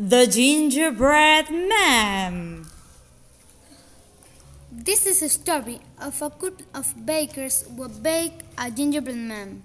The 0.00 0.28
Gingerbread 0.28 1.50
Man. 1.50 2.66
This 4.70 5.06
is 5.06 5.22
a 5.22 5.28
story 5.28 5.80
of 6.00 6.22
a 6.22 6.30
couple 6.30 6.62
of 6.72 6.94
bakers 7.04 7.64
who 7.66 7.88
bake 7.88 8.46
a 8.56 8.70
gingerbread 8.70 9.16
man. 9.16 9.64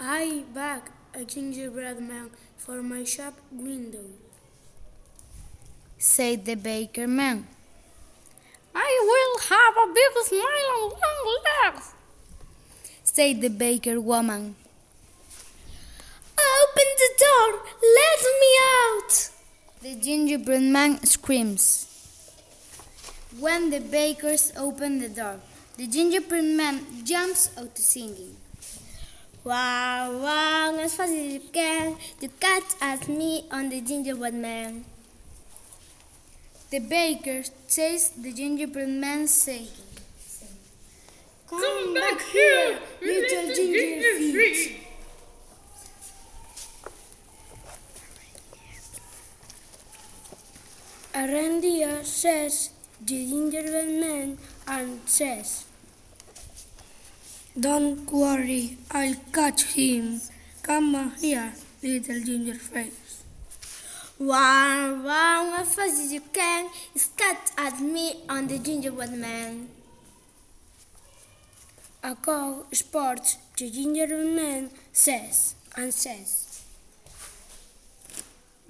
I 0.00 0.44
bake 0.54 0.88
a 1.12 1.26
gingerbread 1.26 2.00
man 2.00 2.30
for 2.56 2.82
my 2.82 3.04
shop 3.04 3.34
window, 3.52 4.08
said 5.98 6.46
the 6.46 6.54
baker 6.54 7.06
man. 7.06 7.46
I 8.74 8.90
will 9.04 9.40
have 9.52 9.76
a 9.76 9.92
big 9.92 10.24
smile 10.24 10.72
and 10.72 10.92
long 10.96 11.36
legs, 11.68 11.92
said 13.04 13.42
the 13.42 13.50
baker 13.50 14.00
woman. 14.00 14.56
Door, 17.24 17.50
let 17.98 18.20
me 18.40 18.50
out! 18.76 19.12
The 19.80 19.94
gingerbread 19.96 20.62
man 20.62 21.02
screams. 21.04 21.88
When 23.38 23.70
the 23.70 23.80
bakers 23.80 24.52
open 24.56 24.98
the 25.00 25.08
door, 25.08 25.40
the 25.76 25.86
gingerbread 25.86 26.44
man 26.44 27.04
jumps 27.04 27.50
out 27.56 27.76
singing. 27.78 28.36
Wow, 29.42 30.20
wow, 30.22 30.76
as 30.78 30.94
fast 30.94 31.12
as 31.12 31.32
you 31.32 31.40
can, 31.52 31.96
you 32.20 32.28
catch 32.40 32.76
at 32.80 33.08
me 33.08 33.44
on 33.50 33.68
the 33.68 33.80
gingerbread 33.80 34.34
man. 34.34 34.84
The 36.70 36.78
baker 36.80 37.42
chase 37.68 38.08
the 38.10 38.32
gingerbread 38.32 38.88
man 38.88 39.26
saying, 39.28 39.68
Come, 41.48 41.60
Come 41.60 41.94
back 41.94 42.20
here, 42.22 42.78
little 43.02 43.54
ginger 43.54 44.14
feet. 44.18 44.80
A 51.16 51.28
reindeer 51.28 52.02
says 52.24 52.70
the 53.04 53.18
gingerbread 53.28 54.00
man 54.00 54.38
and 54.66 55.00
says, 55.04 55.66
Don't 57.60 58.10
worry, 58.10 58.78
I'll 58.90 59.16
catch 59.30 59.64
him. 59.74 60.22
Come 60.62 61.12
here, 61.20 61.52
little 61.82 62.20
ginger 62.24 62.54
face. 62.54 63.24
Wow, 64.18 65.02
wow, 65.04 65.56
as 65.60 65.74
fast 65.74 66.00
as 66.00 66.12
you 66.14 66.22
can, 66.32 66.70
scat 66.94 67.50
at 67.58 67.80
me 67.80 68.22
on 68.30 68.48
the 68.48 68.58
gingerbread 68.58 69.12
man. 69.12 69.68
A 72.02 72.16
cow 72.16 72.64
spots 72.72 73.36
the 73.58 73.68
gingerbread 73.68 74.34
man 74.34 74.70
says 74.94 75.56
and 75.76 75.92
says, 75.92 76.44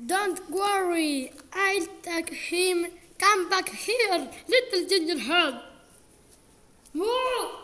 don't 0.04 0.50
worry, 0.50 1.30
I'll 1.52 1.86
take 2.02 2.34
him. 2.34 2.86
Come 3.24 3.48
back 3.48 3.70
here, 3.70 4.28
little 4.48 4.86
gingerhead. 4.86 5.54
Whoa! 6.92 7.58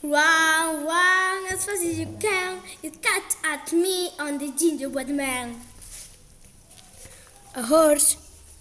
Wow, 0.00 0.84
wow, 0.86 1.44
as 1.50 1.66
fast 1.66 1.82
as 1.82 1.98
you 1.98 2.06
can, 2.20 2.60
you 2.84 2.92
cut 2.92 3.36
at 3.42 3.72
me 3.72 4.10
on 4.20 4.38
the 4.38 4.52
gingerbread 4.52 5.08
man. 5.08 5.56
A 7.56 7.64
horse, 7.64 8.16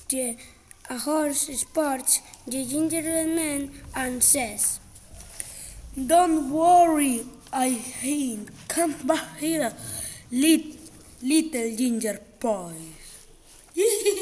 the, 0.10 0.36
a 0.90 0.98
horse 0.98 1.42
spots 1.62 2.22
the 2.48 2.66
gingerbread 2.66 3.36
man 3.36 3.72
and 3.96 4.24
says, 4.24 4.80
Don't 5.96 6.50
worry, 6.50 7.24
I 7.52 7.70
him. 7.70 8.48
Come 8.68 8.96
back 9.06 9.38
here, 9.38 9.74
little 10.32 10.72
little 11.22 11.78
ginger 11.78 12.20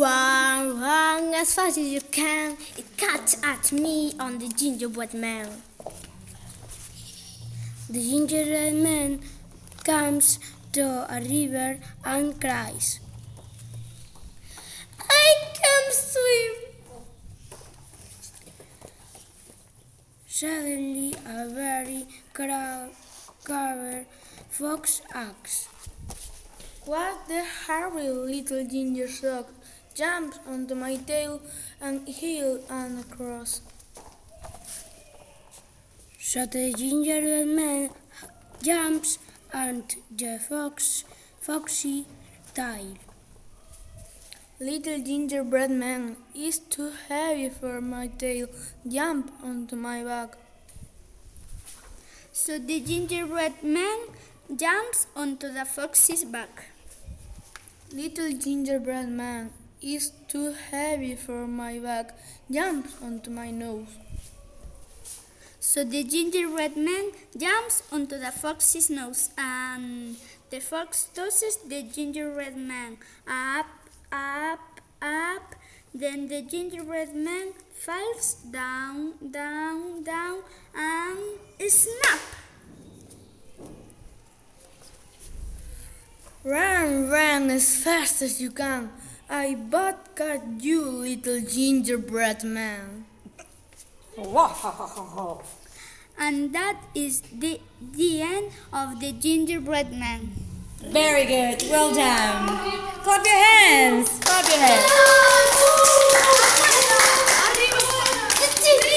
wow, 0.00 0.80
wow, 0.80 1.32
as 1.36 1.54
fast 1.54 1.76
as 1.76 1.86
you 1.86 2.00
can, 2.00 2.56
it 2.78 2.96
cuts 2.96 3.36
at 3.44 3.70
me 3.70 4.14
on 4.18 4.38
the 4.38 4.48
gingerbread 4.48 5.12
man. 5.12 5.60
The 7.90 8.00
gingerbread 8.00 8.76
man 8.76 9.20
comes 9.84 10.38
to 10.72 11.04
a 11.04 11.20
river 11.20 11.80
and 12.02 12.40
cries, 12.40 13.00
I 14.98 15.34
can't 15.52 15.92
swim. 15.92 16.54
Suddenly, 20.26 21.14
a 21.26 21.48
very 21.50 22.06
crowd 22.32 22.92
covered 23.44 24.06
Fox 24.48 25.02
asks, 25.12 25.68
What 26.86 27.28
the 27.28 27.44
hurry, 27.66 28.08
little 28.08 28.66
ginger 28.66 29.08
dog 29.20 29.46
jumps 30.00 30.38
onto 30.48 30.74
my 30.74 30.96
tail 30.96 31.42
and 31.78 32.08
heel 32.08 32.58
and 32.70 33.00
across. 33.00 33.60
So 36.18 36.46
the 36.46 36.72
gingerbread 36.72 37.48
man 37.48 37.90
jumps 38.62 39.18
onto 39.52 40.00
the 40.10 40.38
fox, 40.38 41.04
foxy 41.40 42.06
tail. 42.54 42.96
Little 44.58 45.00
gingerbread 45.00 45.70
man 45.70 46.16
is 46.34 46.58
too 46.58 46.92
heavy 47.08 47.50
for 47.50 47.82
my 47.82 48.06
tail. 48.06 48.48
Jump 48.88 49.30
onto 49.44 49.76
my 49.76 50.02
back. 50.02 50.36
So 52.32 52.58
the 52.58 52.80
gingerbread 52.80 53.62
man 53.62 53.98
jumps 54.56 55.06
onto 55.14 55.52
the 55.52 55.66
fox's 55.66 56.24
back. 56.24 56.70
Little 57.92 58.32
gingerbread 58.32 59.08
man 59.08 59.50
is 59.82 60.12
too 60.28 60.54
heavy 60.70 61.14
for 61.14 61.46
my 61.46 61.78
back. 61.78 62.16
Jumps 62.50 62.94
onto 63.02 63.30
my 63.30 63.50
nose. 63.50 63.88
So 65.60 65.84
the 65.84 66.02
gingerbread 66.04 66.76
man 66.76 67.12
jumps 67.36 67.82
onto 67.92 68.18
the 68.18 68.32
fox's 68.32 68.90
nose 68.90 69.30
and 69.36 70.16
the 70.50 70.60
fox 70.60 71.04
tosses 71.14 71.58
the 71.68 71.82
gingerbread 71.82 72.56
man 72.56 72.98
up, 73.28 73.66
up, 74.10 74.80
up. 75.00 75.54
Then 75.94 76.28
the 76.28 76.42
gingerbread 76.42 77.14
man 77.14 77.52
falls 77.74 78.34
down, 78.50 79.14
down, 79.30 80.02
down 80.02 80.38
and 80.74 81.70
snap. 81.70 82.20
Run, 86.42 87.10
run 87.10 87.50
as 87.50 87.76
fast 87.84 88.22
as 88.22 88.40
you 88.40 88.50
can. 88.50 88.90
I 89.32 89.54
but 89.54 90.16
got 90.16 90.42
you, 90.58 90.82
little 90.84 91.40
gingerbread 91.40 92.42
man. 92.42 93.04
and 96.18 96.52
that 96.52 96.76
is 96.96 97.20
the, 97.30 97.60
the 97.80 98.22
end 98.22 98.50
of 98.72 98.98
the 98.98 99.12
gingerbread 99.12 99.92
man. 99.92 100.32
Very 100.82 101.26
good. 101.26 101.62
Well 101.70 101.94
done. 101.94 102.48
Clap 103.04 103.24
your 103.24 103.34
hands. 103.36 104.18
Clap 104.18 104.48
your 104.48 104.58
hands. 104.58 105.59